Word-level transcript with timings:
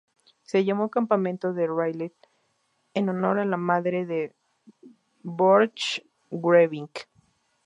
Se 0.41 0.65
llamó 0.65 0.89
Campamento 0.89 1.53
de 1.53 1.67
Ridley 1.67 2.11
en 2.95 3.09
honor 3.09 3.37
a 3.39 3.45
la 3.45 3.57
madre 3.57 4.07
de 4.07 4.33
Borchgrevink. 5.21 7.01